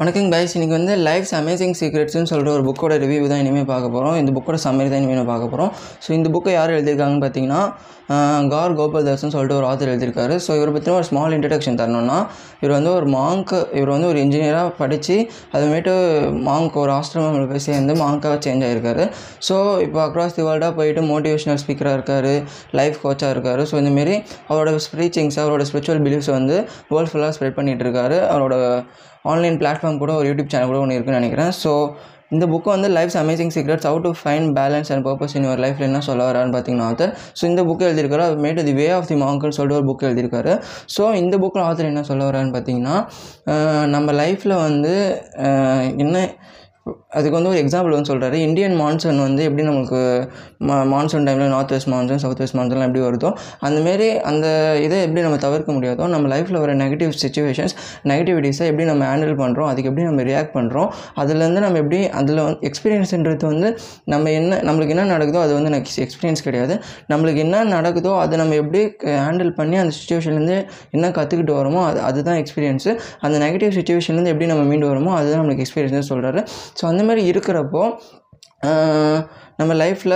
வணக்கம் 0.00 0.26
கைஸ் 0.32 0.54
இன்றைக்கி 0.56 0.74
வந்து 0.76 0.94
லைஃப்ஸ் 1.04 1.32
அமேசிங் 1.38 1.76
சீக்ரெட்ஸ்னு 1.78 2.28
சொல்கிற 2.30 2.48
ஒரு 2.54 2.64
புக்கோட 2.66 2.94
ரிவ்யூ 3.02 3.28
தான் 3.30 3.40
இனிமேல் 3.42 3.68
பார்க்க 3.70 3.92
போகிறோம் 3.94 4.16
இந்த 4.20 4.30
புக்கோட 4.36 4.56
சம்மரி 4.64 4.88
தான் 4.92 5.00
இனிமேல் 5.02 5.30
பார்க்க 5.30 5.46
போகிறோம் 5.52 5.70
ஸோ 6.04 6.08
இந்த 6.16 6.28
புக்கை 6.34 6.52
யார் 6.56 6.72
எழுதியிருக்காங்கன்னு 6.74 7.22
பார்த்தீங்கன்னா 7.24 7.60
கார் 8.08 8.50
கார் 8.54 8.74
கோபால்தாஸ்னு 8.80 9.32
சொல்லிட்டு 9.36 9.56
ஒரு 9.60 9.66
ஆத்தர் 9.70 9.92
எழுதியிருக்காரு. 9.92 10.34
ஸோ 10.46 10.50
இவரை 10.58 10.72
பற்றின 10.74 10.94
ஒரு 10.98 11.06
ஸ்மால் 11.10 11.36
இன்ட்ரடக்ஷன் 11.36 11.78
தரணும்னா 11.80 12.18
இவர் 12.60 12.74
வந்து 12.78 12.92
ஒரு 12.98 13.08
மாங்க் 13.16 13.54
இவர் 13.78 13.92
வந்து 13.94 14.10
ஒரு 14.12 14.20
இன்ஜினியராக 14.24 14.74
படித்து 14.82 15.16
அதுமேட்டு 15.54 15.94
மாங்க் 16.50 16.76
ஒரு 16.82 16.94
ஆஸ்திரமில் 16.98 17.48
போய் 17.54 17.66
சேர்ந்து 17.68 17.96
மாங்காக 18.02 18.36
சேஞ்ச் 18.48 18.66
ஆகிருக்காரு 18.68 19.06
ஸோ 19.48 19.56
இப்போ 19.86 19.98
அக்ராஸ் 20.06 20.38
தி 20.38 20.46
வேர்ல்டாக 20.50 20.72
போயிட்டு 20.80 21.08
மோட்டிவேஷனல் 21.14 21.62
ஸ்பீக்கராக 21.64 21.98
இருக்கார் 22.00 22.30
லைஃப் 22.80 23.00
கோச்சாக 23.06 23.34
இருக்கார். 23.36 23.64
ஸோ 23.72 23.76
இந்தமாரி 23.82 24.18
அவரோட 24.52 24.76
ஸ்ப்ரீச்சிங்ஸ் 24.88 25.40
அவரோட 25.44 25.64
ஸ்பிரிச்சுவல் 25.72 26.04
பிலீஃப்ஸ் 26.06 26.32
வந்து 26.38 26.58
வேர்ல்ட் 26.94 27.12
ஃபுல்லாக 27.14 27.34
ஸ்ப்ரெட் 27.38 27.58
பண்ணிகிட்டு 27.60 27.86
இருக்காரு. 27.88 28.18
அவரோட 28.34 28.54
ஆன்லைன் 29.30 29.56
பிளாட்ஃபார்ம் 29.60 29.85
கூட 30.02 30.12
ஒரு 30.20 30.26
யூடியூப் 30.30 30.52
சேனல் 30.52 30.70
கூட 30.70 30.78
ஒன்று 30.84 30.98
இருக்குன்னு 30.98 31.20
நினைக்கிறேன். 31.20 31.52
ஸோ 31.62 31.72
இந்த 32.34 32.44
புக்கு 32.52 32.68
வந்து 32.74 32.88
life's 32.94 33.18
amazing 33.20 33.52
secrets 33.56 33.86
how 33.88 34.04
to 34.06 34.10
find 34.20 34.46
balance 34.56 34.88
and 34.92 35.04
purpose 35.08 35.34
in 35.38 35.44
your 35.46 35.60
லைஃப்பில் 35.64 35.86
என்ன 35.88 36.00
சொல்ல 36.06 36.22
வரான்னு 36.28 36.54
பார்த்தீங்கன்னா 36.54 36.86
ஆத்தர் 36.90 37.12
ஸோ 37.38 37.42
இந்த 37.50 37.62
புக்கு 37.68 37.86
எழுதியிருக்காரு. 37.88 38.24
அவர் 38.28 38.40
mat 38.44 38.58
the 38.68 38.74
way 38.80 38.86
of 38.96 39.08
the 39.10 39.16
மாங்கல் 39.22 39.54
சொல்லிட்டு 39.58 39.78
ஒரு 39.80 39.86
புக் 39.90 40.02
எழுதியிருக்காரு. 40.08 40.54
ஸோ 40.94 41.02
இந்த 41.22 41.36
புக்கில் 41.44 41.64
ஆத்தர் 41.68 41.90
என்ன 41.92 42.02
சொல்ல 42.10 42.24
வரான்னு 42.30 42.54
பார்த்தீங்கன்னா 42.56 42.96
நம்ம 43.94 44.12
லைஃப்பில் 44.22 44.56
வந்து 44.66 44.94
என்ன 46.04 46.26
அதுக்கு 47.08 47.30
வந்து 47.30 47.48
ஒரு 47.48 47.58
எக்ஸாம்பிள் 47.58 47.90
வந்து 47.90 48.14
சொல்கிறாரு 48.14 48.32
இந்தியன் 48.32 48.80
மான்சூன் 48.80 49.18
வந்து 49.18 49.44
எப்படி 49.44 49.68
நம்மளுக்கு 49.68 50.28
மா 50.58 50.82
மான்சூன் 50.82 51.24
டைமில் 51.26 51.48
north 51.48 51.70
west 51.70 51.88
monsoon 51.88 52.14
south 52.14 52.38
west 52.38 52.56
மான்சூன்லாம் 52.56 52.82
எப்படி 52.82 53.04
வருதோ 53.04 53.30
அந்தமாரி 53.60 54.18
அந்த 54.18 54.46
இதை 54.82 55.02
எப்படி 55.02 55.22
நம்ம 55.22 55.36
தவிர்க்க 55.36 55.72
முடியாதோ 55.72 56.06
நம்ம 56.06 56.36
லைஃப்பில் 56.36 56.58
வர 56.58 56.74
நெகட்டிவ் 56.74 57.12
சுச்சுவேஷன்ஸ் 57.22 57.74
நெகட்டிவிட்டிஸை 58.04 58.66
எப்படி 58.66 58.84
நம்ம 58.84 59.16
ஹேண்டில் 59.16 59.34
பண்ணுறோம் 59.36 59.66
அதுக்கு 59.66 59.90
எப்படி 59.90 60.06
நம்ம 60.06 60.22
ரியாக்ட் 60.22 60.54
பண்ணுறோம் 60.54 60.90
அதுலேருந்து 61.16 61.60
நம்ம 61.60 61.78
எப்படி 61.78 62.08
அதில் 62.08 62.36
வந்து 62.36 62.60
எக்ஸ்பீரியன்ஸுன்றது 62.60 63.46
வந்து 63.46 63.78
நம்ம 64.04 64.30
என்ன 64.30 64.58
நம்மளுக்கு 64.58 64.88
என்ன 64.88 65.18
நடக்குதோ 65.18 65.40
அது 65.40 65.54
வந்து 65.54 65.70
நெக்ஸ்ட் 65.70 66.00
எக்ஸ்பீரியன்ஸ் 66.00 66.44
கிடையாது. 66.44 66.80
நம்மளுக்கு 67.08 67.36
என்ன 67.36 67.64
நடக்குதோ 67.64 68.18
அதை 68.18 68.38
நம்ம 68.38 68.54
எப்படி 68.54 68.82
ஹேண்டில் 69.02 69.50
பண்ணி 69.50 69.76
அந்த 69.76 69.92
சுச்சுவேஷன்லேருந்து 69.96 70.66
என்ன 70.90 71.10
கற்றுக்கிட்டு 71.10 71.54
வரோமோ 71.54 71.86
அது 71.86 72.00
அதுதான் 72.00 72.36
எக்ஸ்பீரியன்ஸு 72.36 72.98
அந்த 73.20 73.38
நெகட்டிவ் 73.38 73.72
சுச்சுவேஷன்லேருந்து 73.72 74.26
எப்படி 74.26 74.46
நம்ம 74.46 74.62
மீண்டு 74.62 74.90
வரோமோ 74.90 75.14
அதுதான் 75.14 75.40
நம்மளுக்கு 75.42 75.64
எக்ஸ்பீரியன்ஸ்னு 75.66 76.08
சொல்கிறாரு 76.08 76.40
ஸோ 76.76 76.86
அந்த 76.86 77.02
மாதிரி 77.04 77.32
இருக்கிறப்போ 77.32 77.82
ஆஹ், 77.84 78.55
நம்ம 79.60 79.74
லைஃப்பில் 79.80 80.14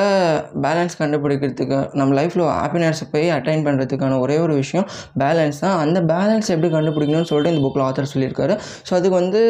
பேலன்ஸ் 0.65 0.95
கண்டுபிடிக்கிறதுக்கு 1.01 1.77
நம்ம 1.99 2.15
லைஃப்பில் 2.19 2.43
ஹாப்பினஸ் 2.55 3.01
போய் 3.13 3.29
அட்டைன் 3.37 3.63
பண்ணுறதுக்கான 3.67 4.17
ஒரே 4.25 4.37
ஒரு 4.45 4.55
விஷயம் 4.59 4.85
பேலன்ஸ் 5.23 5.61
தான். 5.63 5.77
அந்த 5.85 5.99
பேலன்ஸ் 6.11 6.49
எப்படி 6.55 6.69
கண்டுபிடிக்கணும்னு 6.75 7.29
சொல்லிட்டு 7.31 7.53
இந்த 7.53 7.63
புக்கில் 7.67 7.85
ஆத்தர் 7.87 8.11
சொல்லியிருக்காரு. 8.13 8.55
ஸோ 8.89 8.93
அதுக்கு 8.99 9.17
வந்து 9.17 9.41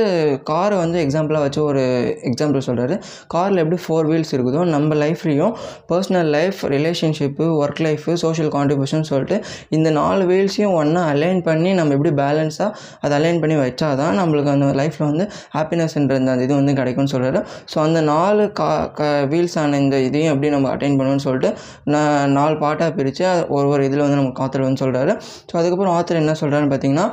காரை 0.51 0.77
வந்து 0.83 0.99
எக்ஸாம்பிளாக 1.05 1.43
வச்சு 1.47 1.61
ஒரு 1.71 1.83
எக்ஸாம்பிள் 2.31 2.67
சொல்கிறாரு 2.69 2.97
காரில் 3.35 3.63
எப்படி 3.65 3.79
ஃபோர் 3.85 4.09
வீல்ஸ் 4.11 4.33
இருக்குதோ 4.37 4.63
நம்ம 4.75 4.99
லைஃப்லேயும் 5.03 5.55
personal 5.91 6.31
life 6.37 6.61
relationship 6.75 7.49
work 7.63 7.83
life 7.89 8.15
social 8.25 8.53
contribution 8.57 9.09
சொல்லிட்டு 9.11 9.39
இந்த 9.71 9.91
நாலு 9.99 10.23
வீல்ஸையும் 10.33 10.77
ஒன்றா 10.81 11.05
அலைன் 11.15 11.43
பண்ணி 11.43 11.73
நம்ம 11.81 11.99
எப்படி 11.99 12.15
பேலன்ஸாக 12.23 12.71
அதை 13.01 13.13
அலைன் 13.21 13.43
பண்ணி 13.43 13.59
வச்சா 13.65 13.91
தான் 14.03 14.17
நம்மளுக்கு 14.21 14.55
அந்த 14.55 14.71
லைஃப்பில் 14.83 15.09
வந்து 15.11 15.27
ஹாப்பினஸ்ன்ற 15.57 16.23
அந்த 16.23 16.39
இது 16.47 16.55
வந்து 16.61 16.79
கிடைக்கும்னு 16.81 17.15
சொல்கிறாரு 17.17 17.43
ஸோ 17.75 17.79
அந்த 17.89 18.01
நாலு 18.13 18.43
கா 18.53 18.71
க 18.99 19.09
வீல்ஸ் 19.31 19.57
ஆன 19.59 19.79
இந்த 19.79 19.97
இதையும் 20.01 20.33
எப்படி 20.33 20.49
நம்ம 20.49 20.69
அட்டைன் 20.75 20.97
பண்ணணும்னு 20.99 21.25
சொல்லிட்டு 21.27 21.51
நான் 21.85 22.33
நாலு 22.33 22.57
பாட்டாக 22.57 22.91
பிரித்து 22.91 23.25
ஒரு 23.49 23.67
ஒரு 23.69 23.83
இதில் 23.85 24.01
வந்து 24.01 24.19
நமக்கு 24.21 24.43
ஆத்தர் 24.45 24.65
வந்து 24.67 24.83
சொல்கிறாரு 24.85 25.13
ஸோ 25.51 25.55
அதுக்கப்புறம் 25.61 25.95
ஆத்தர் 25.99 26.21
என்ன 26.23 26.35
சொல்கிறாருன்னு 26.41 26.73
பார்த்தீங்கன்னா 26.73 27.07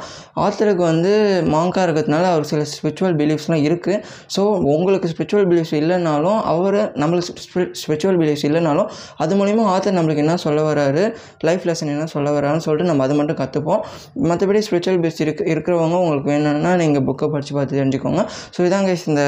ஆத்தருக்கு 0.45 0.83
வந்து 0.83 1.11
மாங்காக 1.48 1.86
இருக்கிறதுனால 1.88 2.25
அவர் 2.33 2.44
சில 2.44 2.64
ஸ்பிரிச்சுவல் 2.73 3.17
பிலீஃப்ஸ்லாம் 3.22 3.64
இருக்குது 3.67 4.02
ஸோ 4.36 4.42
உங்களுக்கு 4.75 5.11
ஸ்பிரிச்சுவல் 5.14 5.48
பிலீஃப்ஸ் 5.52 5.75
இல்லைனாலும் 5.81 6.39
அவர் 6.53 6.80
நம்மளுக்கு 6.95 7.33
ஸ்பிரிச்சுவல் 7.81 8.20
பிலீஃப்ஸ் 8.22 8.45
இல்லைனாலும் 8.50 8.89
அது 9.17 9.36
மூலிமா 9.36 9.66
ஆத்தர் 9.75 9.98
நம்மளுக்கு 9.99 10.26
என்ன 10.26 10.38
சொல்ல 10.38 10.61
வராரு 10.71 11.04
லைஃப் 11.39 11.65
லெசன் 11.67 11.94
என்ன 11.95 12.05
சொல்ல 12.05 12.27
வராருன்னு 12.38 12.65
சொல்லிட்டு 12.67 12.89
நம்ம 12.92 13.04
அதை 13.04 13.17
மட்டும் 13.17 13.39
கற்றுப்போம் 13.42 13.82
மற்றபடி 14.30 14.61
ஸ்பிரிச்சுவல் 14.67 14.99
பிலீஃப்ஸ் 14.99 15.21
இருக்கு 15.21 15.44
இருக்கிறவங்க 15.54 15.95
உங்களுக்கு 15.95 16.30
வேணும்னா 16.32 16.71
நீங்கள் 16.76 17.04
புக்கை 17.04 17.27
படித்து 17.32 17.54
பார்த்து 17.54 17.80
தெரிஞ்சுக்கோங்க. 17.80 18.21
ஸோ 18.55 18.59
இதாங்க 18.67 18.95
இந்த 19.08 19.23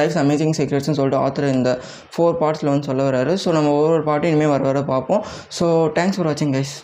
லைஃப் 0.00 0.16
அமேசிங் 0.22 0.54
சீக்ரெட்ஸ்னு 0.58 0.96
சொல்லிட்டு 0.98 1.20
ஆத்தர் 1.24 1.48
இந்த 1.54 1.70
ஃபோர் 2.16 2.38
பார்ட்ஸில் 2.40 2.68
வந்து 2.68 2.86
சொல்ல 2.86 3.10
வராரு 3.10 3.38
ஸோ 3.44 3.50
நம்ம 3.52 3.70
ஒவ்வொரு 3.70 4.02
பார்ட்டும் 4.04 4.32
இனிமேல் 4.32 4.48
வர 4.48 4.62
வர 4.62 4.82
பார்ப்போம். 4.82 5.24
ஸோ 5.60 5.64
தேங்க்ஸ் 5.98 6.16
ஃபார் 6.16 6.34
வாட்சிங் 6.34 6.54
கைஸ் 6.54 6.74